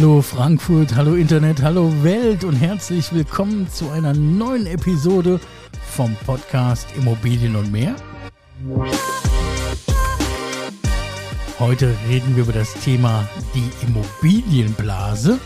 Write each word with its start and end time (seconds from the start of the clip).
Hallo 0.00 0.22
Frankfurt, 0.22 0.94
hallo 0.94 1.14
Internet, 1.14 1.60
hallo 1.60 1.92
Welt 2.02 2.44
und 2.44 2.54
herzlich 2.54 3.12
willkommen 3.12 3.68
zu 3.70 3.90
einer 3.90 4.14
neuen 4.14 4.64
Episode 4.64 5.38
vom 5.90 6.16
Podcast 6.24 6.88
Immobilien 6.96 7.54
und 7.54 7.70
mehr. 7.70 7.94
Heute 11.58 11.94
reden 12.08 12.34
wir 12.34 12.44
über 12.44 12.54
das 12.54 12.72
Thema 12.72 13.28
die 13.54 13.70
Immobilienblase. 13.84 15.38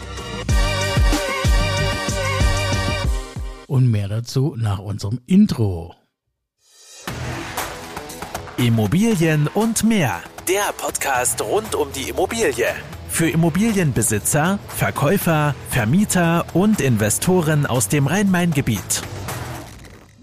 Und 3.67 3.91
mehr 3.91 4.07
dazu 4.07 4.55
nach 4.57 4.79
unserem 4.79 5.19
Intro. 5.27 5.97
Immobilien 8.57 9.49
und 9.49 9.83
mehr. 9.83 10.23
Der 10.47 10.73
Podcast 10.77 11.43
rund 11.43 11.75
um 11.75 11.91
die 11.91 12.11
Immobilie. 12.11 12.69
Für 13.15 13.31
Immobilienbesitzer, 13.31 14.59
Verkäufer, 14.67 15.55
Vermieter 15.71 16.45
und 16.53 16.81
Investoren 16.81 17.65
aus 17.65 17.89
dem 17.89 18.09
Rhein-Main-Gebiet. 18.09 19.03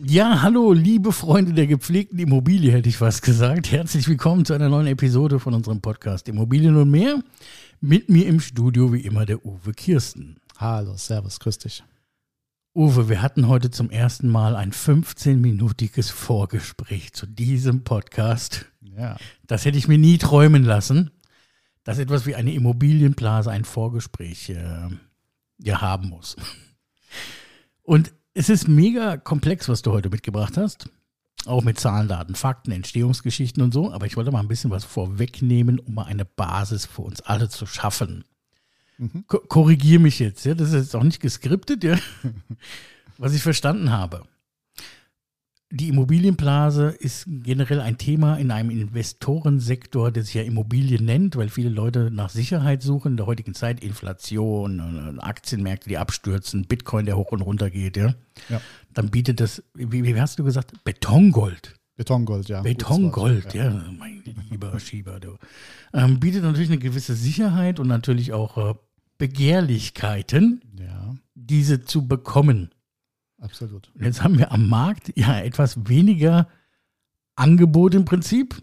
Ja, 0.03 0.41
hallo, 0.41 0.73
liebe 0.73 1.13
Freunde 1.13 1.53
der 1.53 1.67
gepflegten 1.67 2.19
Immobilie, 2.19 2.73
hätte 2.73 2.89
ich 2.89 2.97
fast 2.97 3.21
gesagt. 3.21 3.71
Herzlich 3.71 4.09
willkommen 4.09 4.43
zu 4.43 4.51
einer 4.51 4.67
neuen 4.67 4.87
Episode 4.87 5.39
von 5.39 5.53
unserem 5.53 5.79
Podcast 5.79 6.27
Immobilien 6.27 6.75
und 6.75 6.91
mehr. 6.91 7.23
Mit 7.79 8.09
mir 8.09 8.27
im 8.27 8.41
Studio 8.41 8.91
wie 8.91 8.99
immer 8.99 9.25
der 9.25 9.45
Uwe 9.45 9.71
Kirsten. 9.71 10.41
Hallo, 10.57 10.97
Servus, 10.97 11.39
grüß 11.39 11.59
dich. 11.59 11.85
Uwe, 12.75 13.07
wir 13.07 13.21
hatten 13.21 13.47
heute 13.47 13.71
zum 13.71 13.89
ersten 13.89 14.27
Mal 14.27 14.57
ein 14.57 14.73
15-minütiges 14.73 16.11
Vorgespräch 16.11 17.13
zu 17.13 17.25
diesem 17.25 17.85
Podcast. 17.85 18.65
Ja. 18.81 19.15
Das 19.47 19.63
hätte 19.63 19.77
ich 19.77 19.87
mir 19.87 19.97
nie 19.97 20.17
träumen 20.17 20.65
lassen, 20.65 21.11
dass 21.83 21.97
etwas 21.97 22.25
wie 22.25 22.35
eine 22.35 22.53
Immobilienblase 22.53 23.51
ein 23.51 23.65
Vorgespräch 23.65 24.49
äh, 24.49 24.89
ja 25.57 25.81
haben 25.81 26.09
muss. 26.09 26.35
Und 27.83 28.13
es 28.33 28.49
ist 28.49 28.67
mega 28.67 29.17
komplex, 29.17 29.67
was 29.67 29.81
du 29.81 29.91
heute 29.91 30.09
mitgebracht 30.09 30.57
hast. 30.57 30.89
Auch 31.45 31.63
mit 31.63 31.79
Zahlen, 31.79 32.07
Daten, 32.07 32.35
Fakten, 32.35 32.71
Entstehungsgeschichten 32.71 33.63
und 33.63 33.73
so. 33.73 33.91
Aber 33.91 34.05
ich 34.05 34.15
wollte 34.15 34.31
mal 34.31 34.39
ein 34.39 34.47
bisschen 34.47 34.69
was 34.69 34.83
vorwegnehmen, 34.83 35.79
um 35.79 35.95
mal 35.95 36.05
eine 36.05 36.25
Basis 36.25 36.85
für 36.85 37.01
uns 37.01 37.21
alle 37.21 37.49
zu 37.49 37.65
schaffen. 37.65 38.23
Mhm. 38.97 39.25
Ko 39.27 39.39
Korrigiere 39.39 39.99
mich 39.99 40.19
jetzt, 40.19 40.45
ja. 40.45 40.53
Das 40.53 40.69
ist 40.69 40.75
jetzt 40.75 40.95
auch 40.95 41.03
nicht 41.03 41.19
geskriptet, 41.19 41.83
ja. 41.83 41.97
was 43.17 43.33
ich 43.33 43.41
verstanden 43.41 43.91
habe. 43.91 44.23
Die 45.73 45.87
Immobilienblase 45.87 46.89
ist 46.89 47.25
generell 47.27 47.79
ein 47.79 47.97
Thema 47.97 48.35
in 48.35 48.51
einem 48.51 48.69
Investorensektor, 48.71 50.11
der 50.11 50.23
sich 50.23 50.33
ja 50.33 50.43
Immobilien 50.43 51.05
nennt, 51.05 51.37
weil 51.37 51.47
viele 51.47 51.69
Leute 51.69 52.11
nach 52.11 52.29
Sicherheit 52.29 52.83
suchen 52.83 53.13
in 53.13 53.17
der 53.17 53.25
heutigen 53.25 53.53
Zeit. 53.53 53.81
Inflation, 53.81 55.19
Aktienmärkte, 55.19 55.87
die 55.87 55.97
abstürzen, 55.97 56.65
Bitcoin, 56.65 57.05
der 57.05 57.15
hoch 57.15 57.31
und 57.31 57.41
runter 57.41 57.69
geht. 57.69 57.95
Ja. 57.95 58.15
ja. 58.49 58.59
Dann 58.93 59.11
bietet 59.11 59.39
das, 59.39 59.63
wie, 59.73 60.03
wie, 60.03 60.19
hast 60.19 60.37
du 60.39 60.43
gesagt, 60.43 60.73
Betongold. 60.83 61.73
Betongold, 61.95 62.49
ja. 62.49 62.61
Betongold, 62.61 63.53
ja. 63.53 63.71
ja. 63.71 63.85
Mein 63.97 64.23
lieber 64.49 64.77
Schieber. 64.77 65.21
Du. 65.21 65.37
Ähm, 65.93 66.19
bietet 66.19 66.43
natürlich 66.43 66.69
eine 66.69 66.79
gewisse 66.79 67.15
Sicherheit 67.15 67.79
und 67.79 67.87
natürlich 67.87 68.33
auch 68.33 68.57
äh, 68.57 68.73
Begehrlichkeiten, 69.17 70.61
ja. 70.77 71.15
diese 71.35 71.85
zu 71.85 72.09
bekommen. 72.09 72.71
Absolut. 73.41 73.91
Und 73.95 74.05
jetzt 74.05 74.23
haben 74.23 74.37
wir 74.37 74.51
am 74.51 74.69
Markt 74.69 75.11
ja 75.17 75.39
etwas 75.39 75.89
weniger 75.89 76.47
Angebot 77.35 77.95
im 77.95 78.05
Prinzip. 78.05 78.61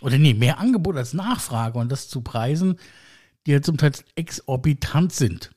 Oder 0.00 0.18
nee, 0.18 0.34
mehr 0.34 0.58
Angebot 0.58 0.96
als 0.96 1.12
Nachfrage 1.12 1.78
und 1.78 1.92
das 1.92 2.08
zu 2.08 2.22
Preisen, 2.22 2.76
die 3.46 3.52
ja 3.52 3.60
zum 3.60 3.76
Teil 3.76 3.92
exorbitant 4.14 5.12
sind. 5.12 5.50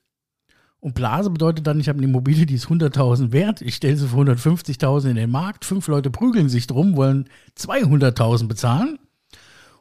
Und 0.82 0.96
Blase 0.96 1.30
bedeutet 1.30 1.66
dann, 1.66 1.80
ich 1.80 1.88
habe 1.88 2.00
eine 2.00 2.08
Immobilie, 2.08 2.46
die 2.46 2.56
ist 2.56 2.68
100.000 2.68 3.32
wert, 3.32 3.62
ich 3.62 3.76
stelle 3.76 3.96
sie 3.96 4.10
für 4.10 4.18
150.000 4.18 5.12
in 5.12 5.16
den 5.16 5.32
Markt, 5.32 5.64
fünf 5.64 5.88
Leute 5.88 6.12
prügeln 6.12 6.50
sich 6.50 6.68
drum, 6.68 6.98
wollen 6.98 7.30
200.000 7.58 8.48
bezahlen 8.50 9.00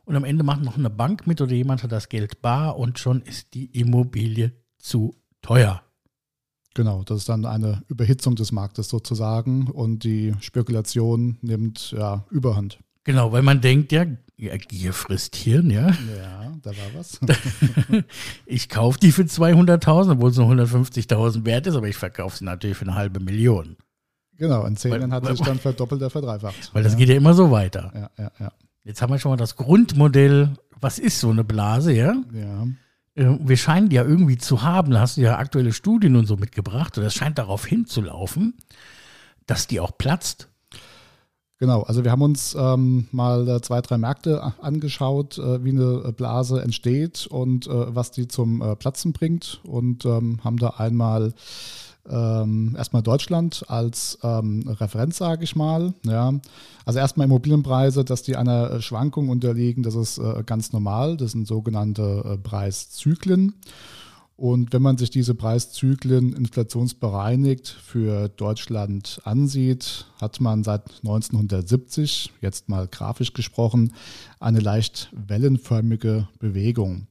und 0.05 0.15
am 0.15 0.23
Ende 0.23 0.45
macht 0.45 0.63
noch 0.63 0.79
eine 0.79 0.91
Bank 0.91 1.27
mit 1.27 1.41
oder 1.41 1.53
jemand 1.53 1.83
hat 1.83 1.91
das 1.91 2.09
Geld 2.09 2.41
bar 2.41 2.79
und 2.79 3.01
schon 3.01 3.23
ist 3.23 3.55
die 3.55 3.67
Immobilie 3.81 4.53
zu 4.79 5.17
teuer. 5.41 5.83
Genau, 6.75 7.03
das 7.05 7.19
ist 7.19 7.29
dann 7.29 7.45
eine 7.45 7.83
Überhitzung 7.89 8.35
des 8.35 8.53
Marktes 8.53 8.89
sozusagen 8.89 9.69
und 9.69 10.05
die 10.05 10.35
Spekulation 10.41 11.39
nimmt 11.43 11.93
ja 11.93 12.25
Überhand. 12.31 12.79
Genau, 13.05 13.33
weil 13.33 13.43
man 13.43 13.61
denkt, 13.61 13.93
ja, 13.93 14.05
ja 14.37 14.57
Gier 14.57 14.93
frisst 14.93 15.35
Hirn, 15.37 15.71
ja. 15.71 15.89
Ja, 15.89 16.53
da 16.63 16.71
war 16.71 16.95
was. 16.95 17.21
ich 18.47 18.69
kaufe 18.69 18.99
die 19.01 19.13
für 19.13 19.23
200.000, 19.23 20.13
obwohl 20.13 20.31
es 20.31 20.37
nur 20.37 20.51
150.000 20.51 21.45
wert 21.45 21.67
ist, 21.67 21.75
aber 21.75 21.89
ich 21.89 21.97
verkaufe 21.97 22.39
sie 22.39 22.45
natürlich 22.45 22.77
für 22.77 22.87
eine 22.87 22.95
halbe 22.95 23.21
Million. 23.21 23.77
Genau, 24.39 24.65
in 24.65 24.77
zehn 24.77 24.93
Jahren 24.93 25.13
hat 25.13 25.27
sich 25.27 25.41
dann 25.41 25.59
verdoppelt 25.59 26.01
oder 26.01 26.11
verdreifacht. 26.11 26.71
Weil 26.73 26.83
das 26.83 26.93
ja. 26.93 26.99
geht 26.99 27.09
ja 27.09 27.17
immer 27.17 27.35
so 27.35 27.51
weiter. 27.51 27.93
Ja, 27.95 28.25
ja, 28.25 28.33
ja. 28.39 28.53
Jetzt 28.85 29.03
haben 29.03 29.13
wir 29.13 29.19
schon 29.19 29.31
mal 29.31 29.37
das 29.37 29.57
Grundmodell, 29.57 30.55
was 30.81 30.99
ist 30.99 31.21
so 31.21 31.31
eine 31.31 31.45
Blase, 31.45 31.93
ja? 31.93 32.17
Ja. 32.33 32.67
Äh, 33.15 33.37
wir 33.41 33.57
scheinen 33.57 33.89
die 33.89 33.97
ja 33.97 34.05
irgendwie 34.05 34.39
zu 34.39 34.63
haben, 34.63 34.93
da 34.93 35.01
hast 35.01 35.17
du 35.17 35.23
ja 35.23 35.39
aktuelle 35.39 35.73
Studien 35.73 36.17
und 36.17 36.27
so 36.27 36.37
mitgebracht, 36.37 36.97
und 36.99 37.05
das 37.05 37.15
scheint 37.15 37.39
darauf 37.39 37.67
hinzulaufen, 37.67 38.55
dass 39.47 39.67
die 39.67 39.81
auch 39.81 39.97
platzt. 39.99 40.49
Genau, 41.59 41.83
also 41.83 42.03
wir 42.03 42.11
haben 42.11 42.23
uns 42.23 42.57
ähm, 42.59 43.07
mal 43.13 43.49
äh, 43.49 43.61
zwei, 43.61 43.81
drei 43.83 43.97
Märkte 43.97 44.53
angeschaut, 44.61 45.39
äh, 45.39 45.63
wie 45.63 45.71
eine 45.71 46.13
Blase 46.13 46.61
entsteht 46.61 47.29
und 47.29 47.69
äh, 47.69 47.95
was 47.95 48.11
die 48.11 48.27
zum 48.27 48.61
äh, 48.61 48.75
Platzen 48.75 49.13
bringt 49.13 49.61
und 49.63 50.05
ähm, 50.05 50.41
haben 50.43 50.57
da 50.57 50.71
einmal 50.71 51.35
ähm, 52.09 52.75
erstmal 52.77 53.03
Deutschland 53.03 53.65
als 53.69 54.19
ähm, 54.23 54.65
Referenz, 54.67 55.19
sage 55.19 55.45
ich 55.45 55.57
mal. 55.57 55.95
Ja. 56.05 56.33
Also 56.85 56.99
erstmal 56.99 57.27
Immobilienpreise, 57.27 58.05
dass 58.05 58.23
die 58.23 58.37
einer 58.37 58.81
Schwankung 58.81 59.29
unterliegen, 59.29 59.83
das 59.83 59.95
ist 59.95 60.19
äh, 60.19 60.43
ganz 60.45 60.73
normal. 60.73 61.17
Das 61.17 61.33
sind 61.33 61.47
sogenannte 61.47 62.25
äh, 62.25 62.39
Preiszyklen. 62.39 63.55
Und 64.37 64.73
wenn 64.73 64.83
man 64.83 64.99
sich 64.99 65.11
diese 65.11 65.37
Preiszyklen 65.37 66.33
inflationsbereinigt 66.33 67.69
für 67.69 68.29
Deutschland 68.29 69.21
ansieht, 69.23 70.07
hat 70.21 70.41
man 70.41 70.65
seit 70.65 70.83
1970, 71.05 72.33
jetzt 72.41 72.69
mal 72.69 72.89
grafisch 72.89 73.35
gesprochen, 73.35 73.93
eine 74.41 74.59
leicht 74.59 75.13
wellenförmige 75.13 76.27
Bewegung. 76.41 77.07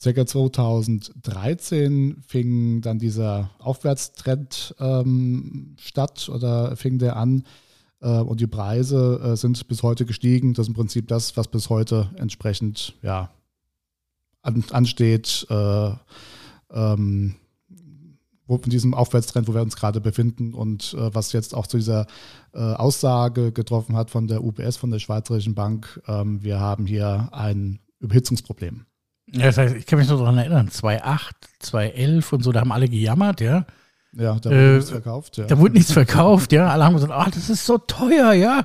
Circa 0.00 0.26
2013 0.26 2.22
fing 2.26 2.82
dann 2.82 2.98
dieser 2.98 3.50
Aufwärtstrend 3.58 4.74
ähm, 4.78 5.74
statt 5.78 6.28
oder 6.28 6.76
fing 6.76 6.98
der 6.98 7.16
an 7.16 7.44
äh, 8.00 8.20
und 8.20 8.40
die 8.40 8.46
Preise 8.46 9.20
äh, 9.22 9.36
sind 9.36 9.66
bis 9.68 9.82
heute 9.82 10.04
gestiegen. 10.04 10.52
Das 10.52 10.64
ist 10.64 10.68
im 10.68 10.74
Prinzip 10.74 11.08
das, 11.08 11.36
was 11.36 11.48
bis 11.48 11.70
heute 11.70 12.10
entsprechend 12.16 12.94
ja, 13.02 13.30
an, 14.42 14.64
ansteht, 14.70 15.46
äh, 15.48 15.90
ähm, 16.70 17.36
wo, 18.46 18.58
von 18.58 18.70
diesem 18.70 18.92
Aufwärtstrend, 18.92 19.48
wo 19.48 19.54
wir 19.54 19.62
uns 19.62 19.76
gerade 19.76 20.00
befinden 20.00 20.52
und 20.52 20.94
äh, 20.94 21.14
was 21.14 21.32
jetzt 21.32 21.54
auch 21.54 21.66
zu 21.66 21.78
dieser 21.78 22.06
äh, 22.52 22.58
Aussage 22.58 23.50
getroffen 23.50 23.96
hat 23.96 24.10
von 24.10 24.28
der 24.28 24.44
UBS, 24.44 24.76
von 24.76 24.90
der 24.90 24.98
Schweizerischen 24.98 25.54
Bank. 25.54 26.02
Ähm, 26.06 26.42
wir 26.42 26.60
haben 26.60 26.86
hier 26.86 27.30
ein 27.32 27.80
Überhitzungsproblem. 27.98 28.84
Ja, 29.32 29.46
das 29.46 29.58
heißt, 29.58 29.74
ich 29.74 29.86
kann 29.86 29.98
mich 29.98 30.08
noch 30.08 30.18
daran 30.18 30.38
erinnern, 30.38 30.70
2008, 30.70 31.34
2011 31.58 32.32
und 32.32 32.42
so, 32.44 32.52
da 32.52 32.60
haben 32.60 32.72
alle 32.72 32.88
gejammert, 32.88 33.40
ja. 33.40 33.66
Ja, 34.12 34.34
da 34.40 34.50
wurde 34.50 34.56
äh, 34.56 34.74
nichts 34.76 34.90
verkauft, 34.90 35.36
ja. 35.36 35.46
Da 35.46 35.58
wurde 35.58 35.74
nichts 35.74 35.92
verkauft, 35.92 36.52
ja. 36.52 36.68
Alle 36.68 36.84
haben 36.84 36.94
gesagt, 36.94 37.12
ah, 37.12 37.28
das 37.32 37.50
ist 37.50 37.66
so 37.66 37.78
teuer, 37.78 38.32
ja. 38.32 38.64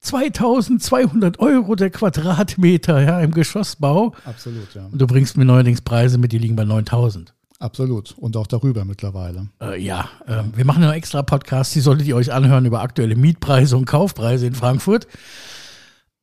2200 0.00 1.38
Euro 1.38 1.74
der 1.74 1.90
Quadratmeter, 1.90 3.00
ja, 3.02 3.20
im 3.20 3.32
Geschossbau. 3.32 4.14
Absolut, 4.24 4.74
ja. 4.74 4.86
Und 4.86 5.00
du 5.00 5.06
bringst 5.06 5.36
mir 5.36 5.44
neuerdings 5.44 5.82
Preise 5.82 6.18
mit, 6.18 6.32
die 6.32 6.38
liegen 6.38 6.56
bei 6.56 6.64
9000. 6.64 7.34
Absolut. 7.58 8.14
Und 8.16 8.36
auch 8.38 8.46
darüber 8.46 8.86
mittlerweile. 8.86 9.50
Äh, 9.60 9.80
ja, 9.80 10.08
äh, 10.26 10.42
wir 10.54 10.64
machen 10.64 10.82
einen 10.82 10.94
extra 10.94 11.22
Podcast, 11.22 11.74
die 11.74 11.80
solltet 11.80 12.06
ihr 12.06 12.16
euch 12.16 12.32
anhören 12.32 12.64
über 12.64 12.80
aktuelle 12.80 13.14
Mietpreise 13.14 13.76
und 13.76 13.84
Kaufpreise 13.84 14.46
in 14.46 14.54
Frankfurt 14.54 15.06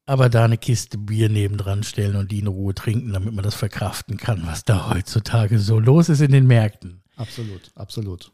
aber 0.07 0.29
da 0.29 0.45
eine 0.45 0.57
Kiste 0.57 0.97
Bier 0.97 1.29
nebendran 1.29 1.83
stellen 1.83 2.15
und 2.15 2.31
die 2.31 2.39
in 2.39 2.47
Ruhe 2.47 2.73
trinken, 2.73 3.13
damit 3.13 3.33
man 3.33 3.43
das 3.43 3.55
verkraften 3.55 4.17
kann, 4.17 4.41
was 4.45 4.63
da 4.63 4.89
heutzutage 4.89 5.59
so 5.59 5.79
los 5.79 6.07
ist 6.09 6.21
in 6.21 6.31
den 6.31 6.47
Märkten. 6.47 7.01
Absolut, 7.17 7.71
absolut. 7.75 8.31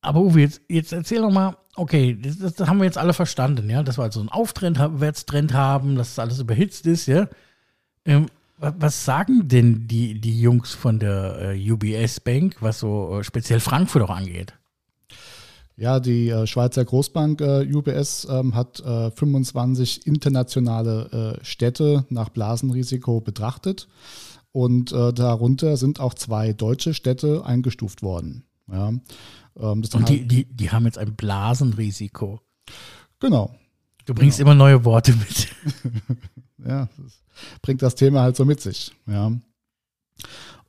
Aber 0.00 0.20
Uwe, 0.20 0.40
jetzt, 0.42 0.60
jetzt 0.68 0.92
erzähl 0.92 1.20
doch 1.20 1.32
mal, 1.32 1.56
okay, 1.74 2.16
das, 2.18 2.38
das, 2.38 2.68
haben 2.68 2.78
wir 2.78 2.84
jetzt 2.84 2.98
alle 2.98 3.12
verstanden, 3.12 3.68
ja, 3.68 3.82
dass 3.82 3.98
wir 3.98 4.04
also 4.04 4.20
einen 4.20 4.28
Aufwärtstrend 4.28 5.52
haben, 5.52 5.96
dass 5.96 6.14
das 6.14 6.18
alles 6.20 6.38
überhitzt 6.38 6.86
ist, 6.86 7.06
ja. 7.06 7.28
Ähm, 8.04 8.26
was 8.58 9.04
sagen 9.04 9.48
denn 9.48 9.88
die, 9.88 10.20
die 10.20 10.40
Jungs 10.40 10.72
von 10.72 11.00
der 11.00 11.52
äh, 11.52 11.70
UBS 11.70 12.20
Bank, 12.20 12.56
was 12.60 12.78
so 12.78 13.18
äh, 13.18 13.24
speziell 13.24 13.60
Frankfurt 13.60 14.02
auch 14.02 14.10
angeht? 14.10 14.54
Ja, 15.78 16.00
die 16.00 16.28
äh, 16.28 16.46
Schweizer 16.48 16.84
Großbank 16.84 17.40
äh, 17.40 17.72
UBS 17.72 18.26
ähm, 18.28 18.56
hat 18.56 18.80
äh, 18.80 19.12
25 19.12 20.08
internationale 20.08 21.38
äh, 21.40 21.44
Städte 21.44 22.04
nach 22.08 22.30
Blasenrisiko 22.30 23.20
betrachtet 23.20 23.86
Und 24.50 24.90
äh, 24.90 25.12
darunter 25.12 25.76
sind 25.76 26.00
auch 26.00 26.14
zwei 26.14 26.52
deutsche 26.52 26.94
Städte 26.94 27.46
eingestuft 27.46 28.02
worden. 28.02 28.42
Ja, 28.66 28.88
ähm, 28.88 29.02
und 29.56 30.08
die, 30.08 30.26
die, 30.26 30.44
die 30.46 30.70
haben 30.72 30.84
jetzt 30.84 30.98
ein 30.98 31.14
Blasenrisiko. 31.14 32.40
Genau. 33.20 33.54
Du 34.04 34.14
bringst 34.14 34.38
genau. 34.38 34.50
immer 34.50 34.58
neue 34.58 34.84
Worte 34.84 35.14
mit. 35.14 35.48
ja, 36.66 36.88
das 36.98 37.22
bringt 37.62 37.82
das 37.82 37.94
Thema 37.94 38.22
halt 38.22 38.34
so 38.36 38.44
mit 38.44 38.60
sich. 38.60 38.92
Ja. 39.06 39.30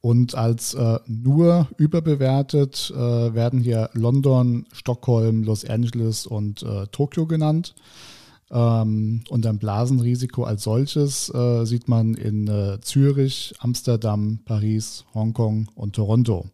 Und 0.02 0.36
als 0.36 0.74
äh, 0.76 1.00
nur 1.08 1.68
überbewertet 1.78 2.92
äh, 2.96 2.98
werden 2.98 3.60
hier 3.60 3.90
London, 3.94 4.66
Stockholm, 4.72 5.44
Los 5.44 5.66
Angeles 5.66 6.26
und 6.26 6.64
äh, 6.64 6.88
Tokio 6.88 7.26
genannt. 7.26 7.76
Ähm, 8.52 9.24
und 9.30 9.46
ein 9.46 9.60
Blasenrisiko 9.60 10.44
als 10.44 10.64
solches 10.64 11.30
äh, 11.34 11.66
sieht 11.66 11.88
man 11.88 12.16
in 12.16 12.48
äh, 12.48 12.80
Zürich, 12.82 13.54
Amsterdam, 13.60 14.40
Paris, 14.46 15.06
Hongkong 15.14 15.68
und 15.76 15.96
Toronto. 15.96 16.50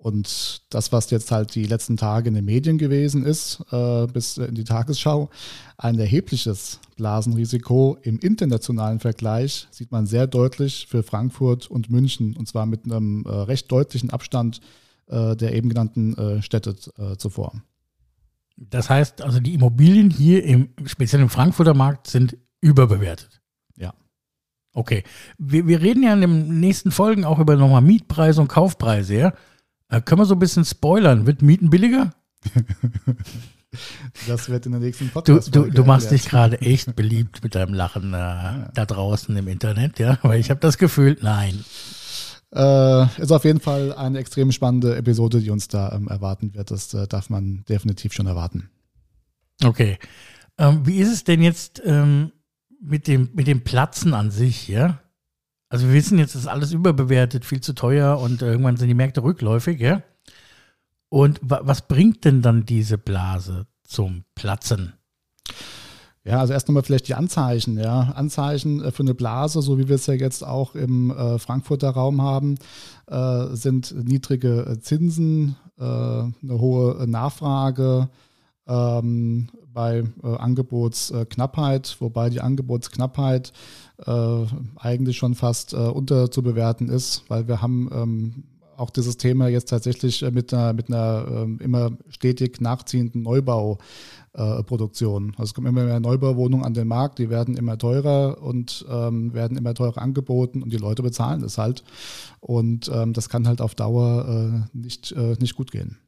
Und 0.00 0.62
das, 0.70 0.92
was 0.92 1.10
jetzt 1.10 1.32
halt 1.32 1.54
die 1.56 1.66
letzten 1.66 1.96
Tage 1.96 2.28
in 2.28 2.34
den 2.34 2.44
Medien 2.44 2.78
gewesen 2.78 3.26
ist, 3.26 3.60
äh, 3.72 4.06
bis 4.06 4.38
in 4.38 4.54
die 4.54 4.64
Tagesschau, 4.64 5.28
ein 5.76 5.98
erhebliches 5.98 6.78
Blasenrisiko 6.96 7.98
im 8.02 8.18
internationalen 8.20 9.00
Vergleich 9.00 9.66
sieht 9.70 9.90
man 9.90 10.06
sehr 10.06 10.28
deutlich 10.28 10.86
für 10.88 11.02
Frankfurt 11.02 11.68
und 11.68 11.90
München, 11.90 12.36
und 12.36 12.46
zwar 12.46 12.64
mit 12.66 12.84
einem 12.84 13.24
äh, 13.26 13.28
recht 13.28 13.70
deutlichen 13.70 14.10
Abstand 14.10 14.60
äh, 15.08 15.36
der 15.36 15.54
eben 15.54 15.68
genannten 15.68 16.16
äh, 16.16 16.42
Städte 16.42 16.76
äh, 16.98 17.16
zuvor. 17.16 17.62
Das 18.56 18.90
heißt 18.90 19.22
also, 19.22 19.40
die 19.40 19.54
Immobilien 19.54 20.10
hier 20.10 20.44
im, 20.44 20.70
speziell 20.84 21.22
im 21.22 21.28
Frankfurter 21.28 21.74
Markt 21.74 22.08
sind 22.08 22.36
überbewertet. 22.60 23.40
Ja. 23.76 23.94
Okay. 24.74 25.04
Wir, 25.38 25.66
wir 25.66 25.80
reden 25.80 26.02
ja 26.02 26.12
in 26.12 26.20
den 26.20 26.60
nächsten 26.60 26.90
Folgen 26.90 27.24
auch 27.24 27.38
über 27.38 27.56
nochmal 27.56 27.82
Mietpreise 27.82 28.40
und 28.40 28.48
Kaufpreise, 28.48 29.14
ja? 29.14 29.32
Äh, 29.88 30.00
können 30.00 30.20
wir 30.20 30.26
so 30.26 30.34
ein 30.34 30.38
bisschen 30.38 30.64
spoilern? 30.64 31.26
Wird 31.26 31.42
Mieten 31.42 31.70
billiger? 31.70 32.12
Das 34.26 34.48
wird 34.48 34.64
in 34.64 34.72
der 34.72 34.80
nächsten 34.80 35.10
Podcast. 35.10 35.54
Du, 35.54 35.64
du, 35.64 35.70
du 35.70 35.84
machst 35.84 36.10
dich 36.10 36.24
gerade 36.24 36.60
echt 36.62 36.96
beliebt 36.96 37.42
mit 37.42 37.54
deinem 37.54 37.74
Lachen 37.74 38.14
äh, 38.14 38.16
ja. 38.16 38.70
da 38.72 38.86
draußen 38.86 39.36
im 39.36 39.46
Internet, 39.46 39.98
ja? 39.98 40.18
Weil 40.22 40.40
ich 40.40 40.48
habe 40.48 40.60
das 40.60 40.78
Gefühl, 40.78 41.18
nein. 41.20 41.64
Äh, 42.50 43.20
ist 43.20 43.30
auf 43.30 43.44
jeden 43.44 43.60
Fall 43.60 43.92
eine 43.92 44.18
extrem 44.18 44.52
spannende 44.52 44.96
Episode, 44.96 45.40
die 45.40 45.50
uns 45.50 45.68
da 45.68 45.92
ähm, 45.92 46.08
erwarten 46.08 46.54
wird. 46.54 46.70
Das 46.70 46.94
äh, 46.94 47.06
darf 47.06 47.28
man 47.28 47.64
definitiv 47.68 48.14
schon 48.14 48.26
erwarten. 48.26 48.70
Okay. 49.62 49.98
Ähm, 50.56 50.86
wie 50.86 50.96
ist 50.96 51.12
es 51.12 51.24
denn 51.24 51.42
jetzt 51.42 51.82
ähm, 51.84 52.32
mit, 52.80 53.06
dem, 53.06 53.28
mit 53.34 53.46
dem 53.46 53.64
Platzen 53.64 54.14
an 54.14 54.30
sich, 54.30 54.68
ja? 54.68 54.98
Also 55.68 55.86
wir 55.86 55.94
wissen 55.94 56.18
jetzt, 56.18 56.34
ist 56.34 56.46
alles 56.46 56.72
überbewertet, 56.72 57.44
viel 57.44 57.60
zu 57.60 57.74
teuer 57.74 58.18
und 58.18 58.40
irgendwann 58.42 58.76
sind 58.76 58.88
die 58.88 58.94
Märkte 58.94 59.22
rückläufig, 59.22 59.80
ja? 59.80 60.02
Und 61.10 61.40
was 61.42 61.88
bringt 61.88 62.24
denn 62.24 62.42
dann 62.42 62.66
diese 62.66 62.98
Blase 62.98 63.66
zum 63.82 64.24
Platzen? 64.34 64.94
Ja, 66.24 66.40
also 66.40 66.52
erst 66.52 66.68
nochmal 66.68 66.82
vielleicht 66.82 67.08
die 67.08 67.14
Anzeichen, 67.14 67.78
ja. 67.78 68.12
Anzeichen 68.14 68.84
äh, 68.84 68.90
für 68.90 69.02
eine 69.02 69.14
Blase, 69.14 69.62
so 69.62 69.78
wie 69.78 69.88
wir 69.88 69.94
es 69.94 70.06
ja 70.06 70.14
jetzt 70.14 70.44
auch 70.44 70.74
im 70.74 71.10
äh, 71.10 71.38
Frankfurter 71.38 71.90
Raum 71.90 72.20
haben, 72.20 72.56
äh, 73.06 73.46
sind 73.54 73.94
niedrige 74.04 74.78
Zinsen, 74.80 75.56
äh, 75.78 75.82
eine 75.82 76.32
hohe 76.42 77.06
Nachfrage, 77.06 78.10
ähm, 78.68 79.48
bei 79.72 80.04
äh, 80.22 80.26
Angebotsknappheit, 80.26 81.96
wobei 82.00 82.30
die 82.30 82.40
Angebotsknappheit 82.40 83.52
äh, 84.04 84.44
eigentlich 84.76 85.16
schon 85.16 85.34
fast 85.34 85.72
äh, 85.72 85.76
unterzubewerten 85.76 86.88
ist, 86.88 87.24
weil 87.28 87.48
wir 87.48 87.62
haben 87.62 87.88
ähm, 87.92 88.44
auch 88.78 88.90
dieses 88.90 89.16
Thema 89.16 89.48
jetzt 89.48 89.68
tatsächlich 89.68 90.22
äh, 90.22 90.30
mit 90.30 90.54
einer, 90.54 90.72
mit 90.72 90.88
einer 90.88 91.26
ähm, 91.28 91.58
immer 91.60 91.90
stetig 92.08 92.60
nachziehenden 92.60 93.22
Neubauproduktion. 93.22 95.32
also 95.32 95.44
es 95.44 95.54
kommen 95.54 95.66
immer 95.66 95.84
mehr 95.84 95.98
Neubauwohnungen 96.00 96.64
an 96.64 96.74
den 96.74 96.88
Markt, 96.88 97.18
die 97.18 97.30
werden 97.30 97.56
immer 97.56 97.76
teurer 97.76 98.40
und 98.40 98.86
ähm, 98.88 99.34
werden 99.34 99.58
immer 99.58 99.74
teurer 99.74 100.00
angeboten 100.00 100.62
und 100.62 100.72
die 100.72 100.76
Leute 100.76 101.02
bezahlen 101.02 101.42
es 101.42 101.58
halt. 101.58 101.82
Und 102.40 102.88
ähm, 102.92 103.12
das 103.12 103.28
kann 103.28 103.48
halt 103.48 103.60
auf 103.60 103.74
Dauer 103.74 104.28
äh, 104.28 104.60
nicht, 104.76 105.10
äh, 105.12 105.34
nicht 105.40 105.56
gut 105.56 105.72
gehen. 105.72 105.98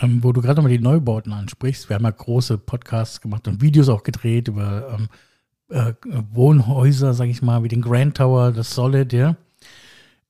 Ähm, 0.00 0.22
wo 0.22 0.32
du 0.32 0.40
gerade 0.40 0.62
mal 0.62 0.68
die 0.68 0.78
Neubauten 0.78 1.32
ansprichst, 1.32 1.88
wir 1.88 1.96
haben 1.96 2.04
ja 2.04 2.10
große 2.10 2.58
Podcasts 2.58 3.20
gemacht 3.20 3.46
und 3.48 3.60
Videos 3.60 3.88
auch 3.88 4.02
gedreht 4.02 4.48
über 4.48 4.98
ähm, 4.98 5.08
äh, 5.68 5.92
Wohnhäuser, 6.32 7.14
sag 7.14 7.28
ich 7.28 7.42
mal, 7.42 7.62
wie 7.62 7.68
den 7.68 7.82
Grand 7.82 8.16
Tower, 8.16 8.52
das 8.52 8.74
Solid, 8.74 9.12
ja. 9.12 9.36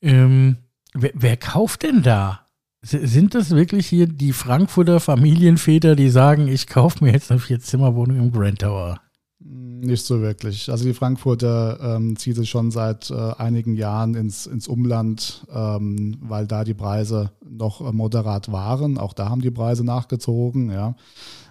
Ähm, 0.03 0.57
wer, 0.93 1.13
wer 1.15 1.37
kauft 1.37 1.83
denn 1.83 2.03
da? 2.03 2.41
Sind 2.83 3.35
das 3.35 3.51
wirklich 3.51 3.87
hier 3.87 4.07
die 4.07 4.35
Frankfurter 4.35 5.01
Familienväter, 5.01 5.97
die 5.97 6.11
sagen, 6.11 6.49
ich 6.49 6.67
kaufe 6.67 7.03
mir 7.03 7.13
jetzt 7.13 7.31
eine 7.31 7.41
Vier-Zimmer-Wohnung 7.41 8.19
im 8.19 8.33
Grand 8.33 8.59
Tower? 8.59 9.01
Nicht 9.47 10.07
so 10.07 10.23
wirklich. 10.23 10.71
Also 10.71 10.85
die 10.85 10.95
Frankfurter 10.95 11.97
ähm, 11.97 12.17
zieht 12.17 12.39
es 12.39 12.49
schon 12.49 12.71
seit 12.71 13.11
äh, 13.11 13.33
einigen 13.37 13.75
Jahren 13.75 14.15
ins, 14.15 14.47
ins 14.47 14.69
Umland, 14.69 15.47
ähm, 15.55 16.17
weil 16.23 16.47
da 16.47 16.65
die 16.65 16.73
Preise 16.73 17.31
noch 17.47 17.83
äh, 17.83 17.93
moderat 17.93 18.51
waren. 18.51 18.97
Auch 18.97 19.13
da 19.13 19.29
haben 19.29 19.43
die 19.43 19.51
Preise 19.51 19.85
nachgezogen. 19.85 20.71
Ja. 20.71 20.95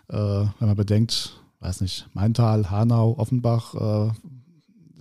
Äh, 0.10 0.18
wenn 0.18 0.68
man 0.68 0.76
bedenkt, 0.76 1.40
weiß 1.60 1.82
nicht, 1.82 2.08
Maintal, 2.14 2.72
Hanau, 2.72 3.16
Offenbach, 3.20 4.12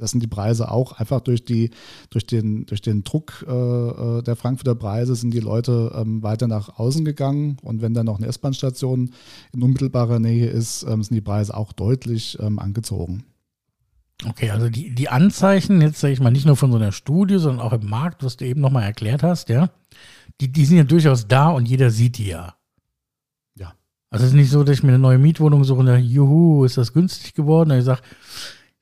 das 0.02 0.10
sind 0.10 0.20
die 0.20 0.26
Preise 0.28 0.68
auch 0.70 0.92
einfach 0.92 1.20
durch, 1.20 1.44
die, 1.44 1.70
durch, 2.10 2.26
den, 2.26 2.66
durch 2.66 2.82
den 2.82 3.04
Druck 3.04 3.44
äh, 3.48 3.52
äh, 3.52 4.22
der 4.22 4.34
Frankfurter 4.34 4.74
Preise 4.74 5.14
sind 5.14 5.32
die 5.32 5.40
Leute 5.40 5.92
ähm, 5.94 6.24
weiter 6.24 6.48
nach 6.48 6.76
außen 6.76 7.04
gegangen. 7.04 7.56
Und 7.62 7.82
wenn 7.82 7.94
dann 7.94 8.06
noch 8.06 8.18
eine 8.18 8.26
S-Bahn-Station 8.26 9.12
in 9.52 9.62
unmittelbarer 9.62 10.18
Nähe 10.18 10.48
ist, 10.48 10.82
ähm, 10.82 11.04
sind 11.04 11.14
die 11.14 11.20
Preise 11.20 11.56
auch 11.56 11.72
deutlich 11.72 12.36
ähm, 12.40 12.58
angezogen. 12.58 13.24
Okay, 14.28 14.50
also 14.50 14.68
die, 14.68 14.92
die 14.92 15.08
Anzeichen, 15.08 15.80
jetzt 15.80 16.00
sage 16.00 16.12
ich 16.12 16.20
mal, 16.20 16.32
nicht 16.32 16.46
nur 16.46 16.56
von 16.56 16.72
so 16.72 16.78
einer 16.78 16.92
Studie, 16.92 17.38
sondern 17.38 17.64
auch 17.64 17.72
im 17.72 17.88
Markt, 17.88 18.24
was 18.24 18.36
du 18.36 18.44
eben 18.44 18.60
nochmal 18.60 18.82
erklärt 18.82 19.22
hast, 19.22 19.48
ja, 19.50 19.70
die, 20.40 20.50
die 20.50 20.64
sind 20.64 20.78
ja 20.78 20.84
durchaus 20.84 21.28
da 21.28 21.48
und 21.50 21.66
jeder 21.66 21.90
sieht 21.90 22.18
die 22.18 22.26
ja. 22.26 22.54
Ja. 23.56 23.74
Also 24.10 24.24
es 24.24 24.32
ist 24.32 24.36
nicht 24.36 24.50
so, 24.50 24.64
dass 24.64 24.78
ich 24.78 24.82
mir 24.82 24.90
eine 24.90 24.98
neue 24.98 25.18
Mietwohnung 25.18 25.62
suche 25.62 25.80
und 25.80 25.86
sage, 25.86 26.02
juhu, 26.02 26.64
ist 26.64 26.76
das 26.76 26.92
günstig 26.92 27.34
geworden? 27.34 27.70
Und 27.70 27.78
ich 27.78 27.84
sage, 27.84 28.02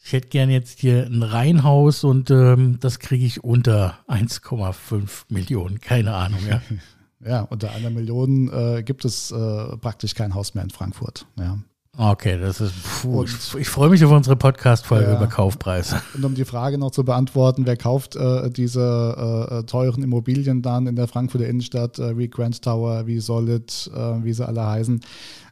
ich 0.02 0.12
hätte 0.12 0.28
gern 0.28 0.50
jetzt 0.50 0.80
hier 0.80 1.06
ein 1.06 1.22
Reihenhaus 1.22 2.04
und 2.04 2.30
ähm, 2.30 2.78
das 2.80 2.98
kriege 2.98 3.24
ich 3.24 3.44
unter 3.44 3.98
1,5 4.08 5.24
Millionen, 5.28 5.80
keine 5.80 6.14
Ahnung, 6.14 6.40
ja. 6.48 6.62
ja, 7.24 7.42
unter 7.42 7.70
einer 7.72 7.90
Million 7.90 8.50
äh, 8.52 8.82
gibt 8.82 9.04
es 9.04 9.30
äh, 9.30 9.76
praktisch 9.76 10.14
kein 10.14 10.34
Haus 10.34 10.54
mehr 10.54 10.64
in 10.64 10.70
Frankfurt, 10.70 11.26
ja. 11.38 11.58
Okay, 11.98 12.38
das 12.38 12.60
ist. 12.60 12.72
Puh, 13.02 13.24
ich, 13.24 13.54
ich 13.56 13.68
freue 13.68 13.90
mich 13.90 14.02
auf 14.04 14.12
unsere 14.12 14.36
Podcast-Folge 14.36 15.10
ja, 15.10 15.16
über 15.16 15.26
Kaufpreise. 15.26 16.00
Und 16.14 16.24
um 16.24 16.34
die 16.34 16.44
Frage 16.44 16.78
noch 16.78 16.92
zu 16.92 17.04
beantworten, 17.04 17.66
wer 17.66 17.76
kauft 17.76 18.14
äh, 18.16 18.48
diese 18.48 19.48
äh, 19.50 19.64
teuren 19.64 20.02
Immobilien 20.02 20.62
dann 20.62 20.86
in 20.86 20.94
der 20.96 21.08
Frankfurter 21.08 21.48
Innenstadt, 21.48 21.98
äh, 21.98 22.16
wie 22.16 22.28
Grand 22.28 22.62
Tower, 22.62 23.06
wie 23.06 23.18
Solid, 23.18 23.90
äh, 23.92 24.24
wie 24.24 24.32
sie 24.32 24.46
alle 24.46 24.64
heißen? 24.66 25.00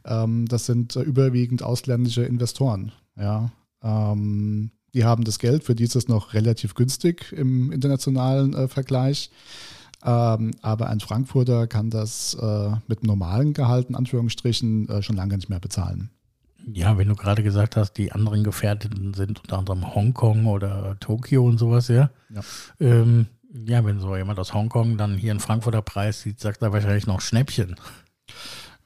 Ähm, 0.05 0.47
das 0.47 0.65
sind 0.65 0.95
äh, 0.95 1.01
überwiegend 1.01 1.61
ausländische 1.61 2.23
Investoren. 2.23 2.93
Ja, 3.15 3.51
ähm, 3.83 4.71
die 4.93 5.05
haben 5.05 5.23
das 5.23 5.39
Geld, 5.39 5.63
für 5.63 5.75
die 5.75 5.83
ist 5.83 5.95
es 5.95 6.07
noch 6.07 6.33
relativ 6.33 6.73
günstig 6.73 7.31
im 7.31 7.71
internationalen 7.71 8.53
äh, 8.53 8.67
Vergleich. 8.67 9.29
Ähm, 10.03 10.51
aber 10.61 10.89
ein 10.89 11.01
Frankfurter 11.01 11.67
kann 11.67 11.89
das 11.89 12.35
äh, 12.35 12.71
mit 12.87 13.03
normalen 13.03 13.53
Gehalt, 13.53 13.89
in 13.89 13.95
Anführungsstrichen, 13.95 14.87
äh, 14.87 15.01
schon 15.01 15.17
lange 15.17 15.35
nicht 15.35 15.49
mehr 15.49 15.59
bezahlen. 15.59 16.09
Ja, 16.73 16.97
wenn 16.97 17.07
du 17.07 17.15
gerade 17.15 17.43
gesagt 17.43 17.75
hast, 17.75 17.93
die 17.93 18.11
anderen 18.11 18.43
Gefährdeten 18.43 19.13
sind 19.13 19.41
unter 19.41 19.57
anderem 19.57 19.93
Hongkong 19.93 20.45
oder 20.45 20.97
Tokio 20.99 21.45
und 21.45 21.57
sowas, 21.57 21.87
ja. 21.87 22.11
Ja, 22.29 22.41
ähm, 22.79 23.27
ja 23.65 23.83
wenn 23.85 23.99
so 23.99 24.15
jemand 24.15 24.39
aus 24.39 24.53
Hongkong 24.53 24.97
dann 24.97 25.17
hier 25.17 25.31
einen 25.31 25.39
Frankfurter 25.39 25.81
Preis 25.81 26.21
sieht, 26.21 26.39
sagt 26.39 26.61
er 26.61 26.71
wahrscheinlich 26.71 27.07
noch 27.07 27.21
Schnäppchen. 27.21 27.75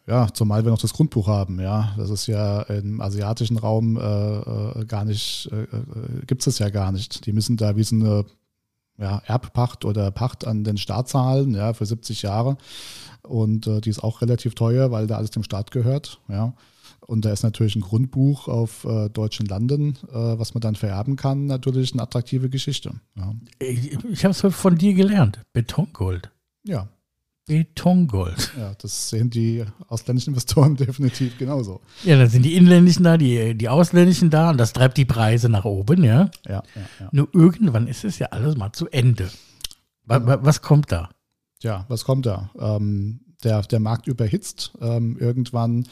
Ja, 0.06 0.28
zumal 0.34 0.66
wir 0.66 0.72
noch 0.72 0.82
das 0.82 0.94
Grundbuch 0.94 1.28
haben, 1.28 1.62
ja. 1.62 1.94
Das 1.98 2.10
ist 2.10 2.28
ja 2.28 2.62
im 2.64 3.00
asiatischen 3.00 3.58
Raum 3.58 3.98
äh, 3.98 4.02
äh 4.02 4.86
gar 4.86 5.06
nicht, 5.06 5.50
äh, 5.52 5.64
äh 5.64 6.26
gibt 6.28 6.46
es 6.46 6.60
ja 6.60 6.70
gar 6.70 6.92
nicht. 6.92 7.26
Die 7.26 7.32
müssen 7.32 7.56
da 7.56 7.78
wie 7.78 7.84
so 7.84 7.96
eine 7.96 8.26
ja, 8.98 9.22
Erbpacht 9.26 9.86
oder 9.86 10.12
Pacht 10.12 10.46
an 10.46 10.64
den 10.64 10.78
Staat 10.78 11.08
zahlen, 11.10 11.56
ja, 11.56 11.74
für 11.74 11.86
70 11.86 12.22
Jahre. 12.22 12.58
Und 13.22 13.66
äh, 13.68 13.80
die 13.80 13.90
ist 13.90 14.04
auch 14.04 14.22
relativ 14.22 14.56
teuer, 14.56 14.92
weil 14.92 15.08
da 15.08 15.18
alles 15.18 15.32
dem 15.32 15.44
Staat 15.44 15.72
gehört, 15.72 16.20
ja. 16.28 16.54
Und 17.06 17.26
da 17.26 17.34
ist 17.34 17.44
natürlich 17.44 17.76
ein 17.76 17.82
Grundbuch 17.82 18.48
auf 18.48 18.86
äh, 18.86 19.10
deutschen 19.10 19.46
Landen, 19.46 19.98
äh, 20.10 20.14
was 20.14 20.54
man 20.54 20.62
dann 20.62 20.76
vererben 20.76 21.18
kann, 21.18 21.48
natürlich 21.48 21.92
eine 21.92 22.02
attraktive 22.02 22.50
Geschichte. 22.50 22.94
Ja. 23.16 23.34
Ich, 23.60 23.94
ich 24.06 24.24
habe 24.24 24.32
es 24.32 24.56
von 24.56 24.78
dir 24.78 24.94
gelernt. 24.94 25.42
Betongold. 25.52 26.32
Ja, 26.64 26.88
Betongold. 27.46 28.54
Ja, 28.58 28.74
das 28.76 29.10
sehen 29.10 29.30
die 29.30 29.66
ausländischen 29.88 30.30
Investoren 30.30 30.76
definitiv 30.78 31.38
genauso. 31.38 31.82
Ja, 32.04 32.18
dann 32.18 32.30
sind 32.30 32.44
die 32.44 32.56
inländischen 32.56 33.04
da, 33.04 33.18
die, 33.18 33.56
die 33.56 33.70
ausländischen 33.70 34.30
da 34.30 34.52
und 34.52 34.58
das 34.58 34.74
treibt 34.74 34.98
die 34.98 35.06
Preise 35.06 35.50
nach 35.50 35.66
oben, 35.66 36.04
ja? 36.04 36.32
Ja, 36.46 36.64
ja, 36.76 36.82
ja. 37.00 37.10
Nur 37.12 37.28
irgendwann 37.34 37.88
ist 37.88 38.06
es 38.06 38.20
ja 38.20 38.28
alles 38.28 38.56
mal 38.56 38.72
zu 38.72 38.88
Ende. 38.88 39.30
Was 40.06 40.62
kommt 40.62 40.92
da? 40.92 41.10
Ja, 41.62 41.86
was 41.88 42.04
kommt 42.04 42.26
da? 42.26 42.50
Ähm, 42.60 43.22
der, 43.44 43.62
der 43.62 43.80
Markt 43.80 44.08
überhitzt. 44.08 44.74
Ähm, 44.82 45.18
irgendwann 45.20 45.88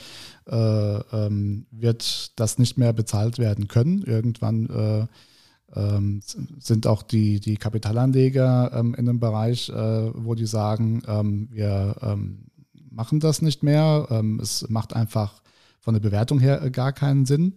äh, 0.47 0.55
ähm, 0.55 1.65
wird 1.71 2.39
das 2.39 2.57
nicht 2.59 2.77
mehr 2.77 2.93
bezahlt 2.93 3.39
werden 3.39 3.67
können. 3.67 4.03
Irgendwann 4.03 4.69
äh, 4.69 5.07
ähm, 5.75 6.21
sind 6.59 6.87
auch 6.87 7.03
die, 7.03 7.39
die 7.39 7.57
Kapitalanleger 7.57 8.71
ähm, 8.73 8.93
in 8.95 9.07
einem 9.07 9.19
Bereich, 9.19 9.69
äh, 9.69 9.73
wo 10.13 10.35
die 10.35 10.45
sagen, 10.45 11.01
ähm, 11.07 11.47
wir 11.51 11.95
ähm, 12.01 12.45
machen 12.89 13.19
das 13.19 13.41
nicht 13.41 13.63
mehr. 13.63 14.07
Ähm, 14.09 14.39
es 14.41 14.67
macht 14.69 14.95
einfach 14.95 15.41
von 15.79 15.93
der 15.93 16.01
Bewertung 16.01 16.39
her 16.39 16.61
äh, 16.61 16.71
gar 16.71 16.93
keinen 16.93 17.25
Sinn. 17.25 17.53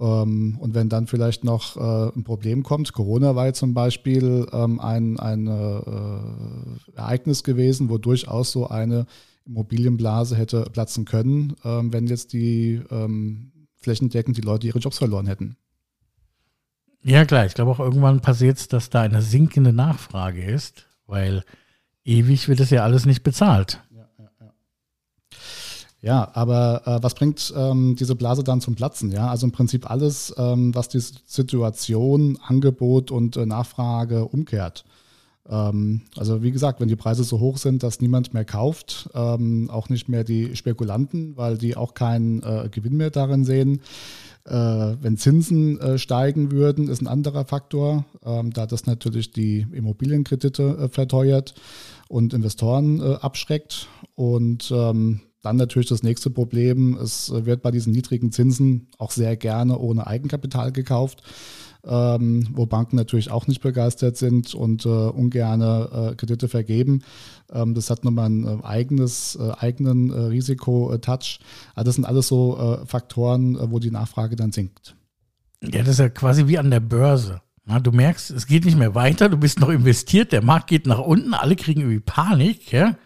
Ähm, 0.00 0.56
und 0.58 0.74
wenn 0.74 0.88
dann 0.88 1.06
vielleicht 1.06 1.44
noch 1.44 1.76
äh, 1.76 2.16
ein 2.16 2.24
Problem 2.24 2.62
kommt, 2.62 2.92
Corona 2.92 3.36
war 3.36 3.46
jetzt 3.46 3.58
zum 3.58 3.74
Beispiel 3.74 4.46
ein, 4.50 5.18
ein 5.18 5.46
äh, 5.46 6.96
Ereignis 6.96 7.44
gewesen, 7.44 7.90
wo 7.90 7.98
durchaus 7.98 8.52
so 8.52 8.68
eine 8.68 9.06
Immobilienblase 9.46 10.36
hätte 10.36 10.64
platzen 10.72 11.04
können, 11.04 11.54
wenn 11.62 12.06
jetzt 12.06 12.32
die 12.32 12.80
flächendeckend 13.76 14.38
die 14.38 14.40
Leute 14.40 14.66
ihre 14.66 14.78
Jobs 14.78 14.96
verloren 14.96 15.26
hätten. 15.26 15.58
Ja, 17.04 17.26
klar. 17.26 17.44
Ich 17.44 17.54
glaube 17.54 17.70
auch 17.70 17.80
irgendwann 17.80 18.20
passiert 18.20 18.56
es, 18.56 18.68
dass 18.68 18.88
da 18.88 19.02
eine 19.02 19.20
sinkende 19.20 19.74
Nachfrage 19.74 20.42
ist, 20.42 20.86
weil 21.06 21.44
ewig 22.04 22.48
wird 22.48 22.60
es 22.60 22.70
ja 22.70 22.82
alles 22.82 23.04
nicht 23.04 23.22
bezahlt. 23.22 23.82
Ja, 23.90 24.08
ja, 24.18 24.30
ja. 24.40 24.52
ja 26.00 26.30
aber 26.32 26.82
äh, 26.86 27.02
was 27.02 27.14
bringt 27.14 27.52
ähm, 27.54 27.94
diese 27.98 28.14
Blase 28.14 28.42
dann 28.42 28.62
zum 28.62 28.74
Platzen? 28.74 29.12
Ja, 29.12 29.28
also 29.28 29.46
im 29.46 29.52
Prinzip 29.52 29.90
alles, 29.90 30.34
ähm, 30.38 30.74
was 30.74 30.88
die 30.88 31.00
Situation, 31.00 32.38
Angebot 32.42 33.10
und 33.10 33.36
äh, 33.36 33.44
Nachfrage 33.44 34.24
umkehrt. 34.24 34.86
Ähm, 35.46 36.00
also 36.16 36.42
wie 36.42 36.52
gesagt, 36.52 36.80
wenn 36.80 36.88
die 36.88 36.96
Preise 36.96 37.22
so 37.22 37.38
hoch 37.38 37.58
sind, 37.58 37.82
dass 37.82 38.00
niemand 38.00 38.32
mehr 38.32 38.46
kauft, 38.46 39.10
ähm, 39.12 39.68
auch 39.68 39.90
nicht 39.90 40.08
mehr 40.08 40.24
die 40.24 40.56
Spekulanten, 40.56 41.36
weil 41.36 41.58
die 41.58 41.76
auch 41.76 41.92
keinen 41.92 42.42
äh, 42.42 42.70
Gewinn 42.70 42.96
mehr 42.96 43.10
darin 43.10 43.44
sehen 43.44 43.82
wenn 45.00 45.16
Zinsen 45.16 45.80
äh, 45.80 45.98
steigen 45.98 46.50
würden, 46.50 46.88
ist 46.88 47.00
ein 47.00 47.06
anderer 47.06 47.44
Faktor, 47.44 48.04
ähm, 48.24 48.52
da 48.52 48.66
das 48.66 48.86
natürlich 48.86 49.32
die 49.32 49.66
Immobilienkredite 49.72 50.62
äh, 50.62 50.88
verteuert 50.88 51.54
und 52.08 52.34
Investoren 52.34 53.00
äh, 53.00 53.14
abschreckt. 53.14 53.88
Und 54.14 54.70
ähm, 54.74 55.20
dann 55.42 55.56
natürlich 55.56 55.88
das 55.88 56.02
nächste 56.02 56.30
Problem, 56.30 56.98
es 57.02 57.30
wird 57.30 57.62
bei 57.62 57.70
diesen 57.70 57.92
niedrigen 57.92 58.32
Zinsen 58.32 58.88
auch 58.98 59.10
sehr 59.10 59.36
gerne 59.36 59.78
ohne 59.78 60.06
Eigenkapital 60.06 60.72
gekauft 60.72 61.22
ähm, 61.86 62.48
wo 62.52 62.66
Banken 62.66 62.96
natürlich 62.96 63.30
auch 63.30 63.46
nicht 63.46 63.60
begeistert 63.60 64.16
sind 64.16 64.54
und 64.54 64.86
äh, 64.86 64.88
ungerne 64.88 66.12
äh, 66.12 66.14
Kredite 66.14 66.48
vergeben. 66.48 67.02
Ähm, 67.52 67.74
das 67.74 67.90
hat 67.90 68.04
nochmal 68.04 68.30
ein 68.30 68.46
äh, 68.46 68.64
eigenes, 68.64 69.36
äh, 69.36 69.52
eigenen 69.58 70.10
äh, 70.10 70.18
Risiko-Touch. 70.18 71.40
Also 71.74 71.86
das 71.86 71.94
sind 71.96 72.04
alles 72.04 72.28
so 72.28 72.58
äh, 72.58 72.86
Faktoren, 72.86 73.58
wo 73.70 73.78
die 73.78 73.90
Nachfrage 73.90 74.36
dann 74.36 74.52
sinkt. 74.52 74.96
Ja, 75.62 75.80
das 75.80 75.90
ist 75.90 75.98
ja 75.98 76.08
quasi 76.08 76.46
wie 76.46 76.58
an 76.58 76.70
der 76.70 76.80
Börse. 76.80 77.40
Na, 77.66 77.80
du 77.80 77.92
merkst, 77.92 78.30
es 78.30 78.46
geht 78.46 78.66
nicht 78.66 78.76
mehr 78.76 78.94
weiter, 78.94 79.30
du 79.30 79.38
bist 79.38 79.58
noch 79.58 79.70
investiert, 79.70 80.32
der 80.32 80.44
Markt 80.44 80.66
geht 80.66 80.86
nach 80.86 80.98
unten, 80.98 81.32
alle 81.32 81.56
kriegen 81.56 81.80
irgendwie 81.80 82.00
Panik, 82.00 82.72
ja. 82.72 82.96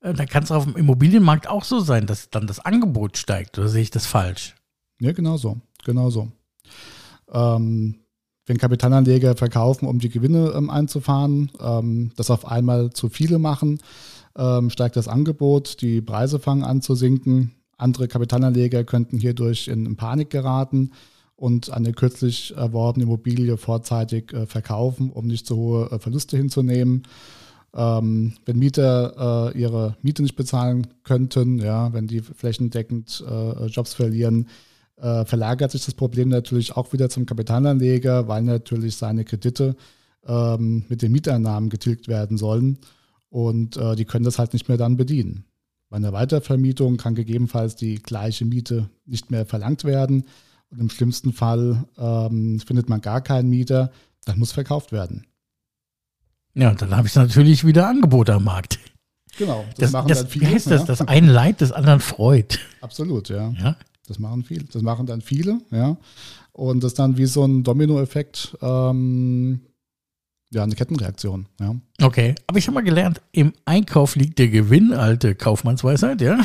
Da 0.00 0.24
kann 0.26 0.44
es 0.44 0.52
auf 0.52 0.62
dem 0.62 0.76
Immobilienmarkt 0.76 1.48
auch 1.48 1.64
so 1.64 1.80
sein, 1.80 2.06
dass 2.06 2.30
dann 2.30 2.46
das 2.46 2.60
Angebot 2.60 3.18
steigt, 3.18 3.58
oder 3.58 3.66
sehe 3.66 3.82
ich 3.82 3.90
das 3.90 4.06
falsch? 4.06 4.54
Ja, 5.00 5.10
genau 5.10 5.36
so, 5.36 5.58
genau 5.84 6.10
so. 6.10 6.30
Ähm, 7.32 7.96
wenn 8.46 8.58
Kapitalanleger 8.58 9.36
verkaufen, 9.36 9.86
um 9.86 9.98
die 9.98 10.08
Gewinne 10.08 10.52
ähm, 10.56 10.70
einzufahren, 10.70 11.50
ähm, 11.60 12.12
das 12.16 12.30
auf 12.30 12.46
einmal 12.46 12.90
zu 12.90 13.08
viele 13.08 13.38
machen, 13.38 13.80
ähm, 14.36 14.70
steigt 14.70 14.96
das 14.96 15.08
Angebot, 15.08 15.82
die 15.82 16.00
Preise 16.00 16.38
fangen 16.38 16.64
an 16.64 16.80
zu 16.80 16.94
sinken. 16.94 17.52
Andere 17.76 18.08
Kapitalanleger 18.08 18.84
könnten 18.84 19.18
hierdurch 19.18 19.68
in, 19.68 19.96
Panik 19.96 20.30
geraten 20.30 20.92
und 21.34 21.70
eine 21.70 21.92
kürzlich 21.92 22.54
erworbene 22.56 23.04
Immobilie 23.04 23.56
vorzeitig 23.56 24.32
äh, 24.32 24.46
verkaufen, 24.46 25.10
um 25.10 25.26
nicht 25.26 25.46
zu 25.46 25.56
hohe 25.56 25.90
äh, 25.90 25.98
Verluste 25.98 26.36
hinzunehmen. 26.36 27.02
Ähm, 27.74 28.34
wenn 28.46 28.58
Mieter 28.58 29.52
äh, 29.54 29.58
ihre 29.58 29.96
Miete 30.00 30.22
nicht 30.22 30.36
bezahlen 30.36 30.86
könnten, 31.02 31.58
ja, 31.58 31.92
wenn 31.92 32.06
die 32.06 32.20
flächendeckend 32.20 33.22
äh, 33.28 33.66
Jobs 33.66 33.92
verlieren, 33.92 34.48
äh, 34.96 35.24
verlagert 35.24 35.72
sich 35.72 35.84
das 35.84 35.94
Problem 35.94 36.28
natürlich 36.28 36.76
auch 36.76 36.92
wieder 36.92 37.08
zum 37.08 37.26
Kapitalanleger, 37.26 38.28
weil 38.28 38.42
natürlich 38.42 38.96
seine 38.96 39.24
Kredite 39.24 39.76
ähm, 40.26 40.84
mit 40.88 41.02
den 41.02 41.12
Mieteinnahmen 41.12 41.70
getilgt 41.70 42.08
werden 42.08 42.38
sollen 42.38 42.78
und 43.28 43.76
äh, 43.76 43.96
die 43.96 44.04
können 44.04 44.24
das 44.24 44.38
halt 44.38 44.52
nicht 44.52 44.68
mehr 44.68 44.78
dann 44.78 44.96
bedienen. 44.96 45.44
Bei 45.88 45.98
einer 45.98 46.12
Weitervermietung 46.12 46.96
kann 46.96 47.14
gegebenenfalls 47.14 47.76
die 47.76 47.96
gleiche 47.96 48.44
Miete 48.44 48.90
nicht 49.04 49.30
mehr 49.30 49.46
verlangt 49.46 49.84
werden 49.84 50.24
und 50.70 50.80
im 50.80 50.90
schlimmsten 50.90 51.32
Fall 51.32 51.84
ähm, 51.96 52.58
findet 52.60 52.88
man 52.88 53.00
gar 53.00 53.20
keinen 53.20 53.50
Mieter, 53.50 53.92
dann 54.24 54.38
muss 54.38 54.52
verkauft 54.52 54.92
werden. 54.92 55.26
Ja, 56.54 56.70
und 56.70 56.80
dann 56.80 56.96
habe 56.96 57.06
ich 57.06 57.14
natürlich 57.14 57.64
wieder 57.64 57.86
Angebote 57.86 58.34
am 58.34 58.44
Markt. 58.44 58.78
Genau, 59.38 59.64
das, 59.70 59.76
das 59.76 59.92
machen 59.92 60.08
das, 60.08 60.24
viele. 60.24 60.46
Wie 60.46 60.54
heißt 60.54 60.70
das? 60.70 60.80
Ja? 60.80 60.86
Das 60.86 61.02
ein 61.02 61.26
Leid 61.26 61.60
des 61.60 61.70
anderen 61.70 62.00
freut. 62.00 62.58
Absolut, 62.80 63.28
ja. 63.28 63.52
ja. 63.58 63.76
Das 64.06 64.18
machen 64.18 64.44
viele. 64.44 64.64
Das 64.64 64.82
machen 64.82 65.06
dann 65.06 65.20
viele, 65.20 65.60
ja. 65.70 65.96
Und 66.52 66.82
das 66.82 66.94
dann 66.94 67.16
wie 67.16 67.26
so 67.26 67.44
ein 67.44 67.64
Dominoeffekt, 67.64 68.56
ähm, 68.62 69.60
ja, 70.50 70.62
eine 70.62 70.74
Kettenreaktion, 70.74 71.46
ja. 71.60 71.74
Okay, 72.00 72.34
aber 72.46 72.58
ich 72.58 72.66
habe 72.66 72.76
mal 72.76 72.84
gelernt, 72.84 73.20
im 73.32 73.52
Einkauf 73.64 74.16
liegt 74.16 74.38
der 74.38 74.48
Gewinn, 74.48 74.92
alte 74.92 75.34
Kaufmannsweisheit, 75.34 76.20
ja. 76.20 76.40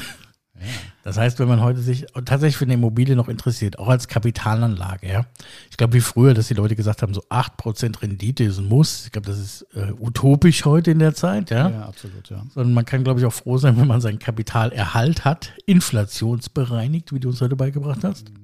Das 1.03 1.18
heißt, 1.18 1.39
wenn 1.39 1.48
man 1.48 1.62
heute 1.62 1.80
sich 1.80 2.06
tatsächlich 2.25 2.58
für 2.58 2.65
eine 2.65 2.75
Immobilie 2.75 3.15
noch 3.15 3.27
interessiert, 3.27 3.80
auch 3.80 3.88
als 3.88 4.08
Kapitalanlage, 4.08 5.08
ja. 5.08 5.25
Ich 5.70 5.77
glaube, 5.77 5.94
wie 5.94 6.01
früher, 6.01 6.34
dass 6.34 6.48
die 6.48 6.53
Leute 6.53 6.75
gesagt 6.75 7.01
haben, 7.01 7.13
so 7.13 7.24
8% 7.30 8.01
Rendite 8.01 8.44
ist 8.44 8.60
ein 8.60 8.65
Muss. 8.65 9.06
Ich 9.06 9.12
glaube, 9.12 9.27
das 9.27 9.39
ist 9.39 9.68
äh, 9.74 9.91
utopisch 10.00 10.65
heute 10.65 10.91
in 10.91 11.00
der 11.00 11.15
Zeit, 11.15 11.50
ja. 11.50 11.70
Ja, 11.70 11.86
absolut, 11.86 12.30
ja. 12.30 12.44
Sondern 12.53 12.74
man 12.74 12.86
kann, 12.86 13.03
glaube 13.03 13.20
ich, 13.20 13.25
auch 13.25 13.34
froh 13.34 13.58
sein, 13.58 13.77
wenn 13.77 13.88
man 13.88 14.01
sein 14.01 14.20
Kapitalerhalt 14.20 15.25
hat, 15.25 15.53
inflationsbereinigt, 15.65 17.13
wie 17.13 17.20
du 17.20 17.30
uns 17.30 17.41
heute 17.41 17.56
beigebracht 17.56 18.03
hast. 18.03 18.30
Mhm. 18.30 18.41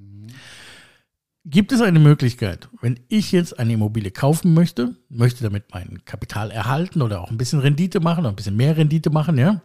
Gibt 1.50 1.72
es 1.72 1.80
eine 1.80 2.00
Möglichkeit, 2.00 2.68
wenn 2.82 3.00
ich 3.08 3.32
jetzt 3.32 3.58
eine 3.58 3.72
Immobilie 3.72 4.12
kaufen 4.12 4.54
möchte, 4.54 4.96
möchte 5.08 5.44
damit 5.44 5.64
mein 5.72 6.04
Kapital 6.04 6.52
erhalten 6.52 7.02
oder 7.02 7.22
auch 7.22 7.32
ein 7.32 7.38
bisschen 7.38 7.60
Rendite 7.60 8.02
machen 8.02 8.22
oder 8.22 8.30
ein 8.30 8.36
bisschen 8.36 8.58
mehr 8.58 8.76
Rendite 8.76 9.12
machen, 9.12 9.38
ja, 9.38 9.62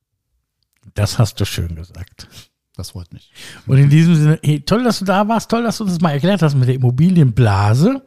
Das 0.95 1.19
hast 1.19 1.41
du 1.41 1.45
schön 1.45 1.75
gesagt. 1.77 2.29
Das 2.77 2.91
freut 2.91 3.13
mich. 3.13 3.31
Und 3.67 3.79
in 3.79 3.91
diesem 3.91 4.17
Sinne, 4.17 4.41
hey, 4.43 4.61
toll, 4.61 4.83
dass 4.83 4.99
du 4.99 5.05
da 5.05 5.29
warst, 5.29 5.51
toll, 5.51 5.63
dass 5.63 5.79
du 5.79 5.85
uns 5.85 5.93
das 5.93 6.01
mal 6.01 6.13
erklärt 6.13 6.43
hast 6.43 6.55
mit 6.55 6.69
der 6.69 6.75
Immobilienblase. 6.75 8.03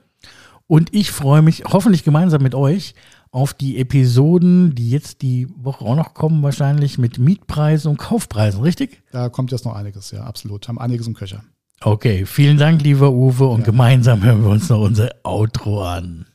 Und 0.68 0.94
ich 0.94 1.12
freue 1.12 1.44
mich 1.44 1.64
hoffentlich 1.66 2.04
gemeinsam 2.04 2.42
mit 2.42 2.56
euch 2.56 2.96
auf 3.30 3.54
die 3.54 3.78
Episoden, 3.78 4.74
die 4.74 4.90
jetzt 4.90 5.22
die 5.22 5.48
Woche 5.56 5.86
auch 5.86 5.96
noch 5.96 6.14
kommen, 6.14 6.42
wahrscheinlich 6.42 6.98
mit 6.98 7.20
Mietpreisen 7.20 7.92
und 7.92 7.98
Kaufpreisen, 7.98 8.62
richtig? 8.62 9.04
Da 9.12 9.30
kommt 9.30 9.52
jetzt 9.52 9.66
noch 9.66 9.76
einiges, 9.76 10.12
ja, 10.12 10.24
absolut. 10.24 10.68
Haben 10.68 10.80
einiges 10.80 11.06
im 11.06 11.14
Köcher. 11.14 11.44
Okay, 11.82 12.26
vielen 12.26 12.58
Dank, 12.58 12.82
lieber 12.82 13.12
Uwe, 13.12 13.48
und 13.48 13.60
ja. 13.60 13.66
gemeinsam 13.66 14.24
hören 14.24 14.44
wir 14.44 14.50
uns 14.50 14.70
noch 14.70 14.80
unser 14.80 15.10
Outro 15.24 15.84
an. 15.84 16.26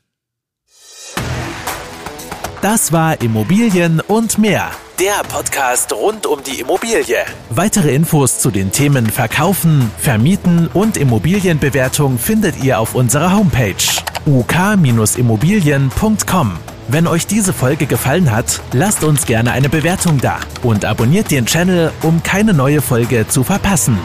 Das 2.63 2.93
war 2.93 3.21
Immobilien 3.23 4.01
und 4.01 4.39
mehr. 4.39 4.71
Der 5.01 5.23
Podcast 5.27 5.93
rund 5.95 6.27
um 6.27 6.43
die 6.45 6.61
Immobilie. 6.61 7.17
Weitere 7.49 7.95
Infos 7.95 8.39
zu 8.39 8.51
den 8.51 8.71
Themen 8.71 9.07
Verkaufen, 9.07 9.91
Vermieten 9.97 10.69
und 10.75 10.99
Immobilienbewertung 10.99 12.19
findet 12.19 12.63
ihr 12.63 12.79
auf 12.79 12.95
unserer 12.95 13.35
Homepage 13.35 13.73
uk-immobilien.com. 14.27 16.53
Wenn 16.89 17.07
euch 17.07 17.27
diese 17.27 17.55
Folge 17.55 17.87
gefallen 17.87 18.31
hat, 18.31 18.61
lasst 18.73 19.03
uns 19.05 19.25
gerne 19.25 19.53
eine 19.53 19.71
Bewertung 19.71 20.21
da 20.21 20.39
und 20.63 20.85
abonniert 20.85 21.31
den 21.31 21.47
Channel, 21.47 21.93
um 22.03 22.23
keine 22.23 22.53
neue 22.53 22.83
Folge 22.83 23.27
zu 23.27 23.43
verpassen. 23.43 23.97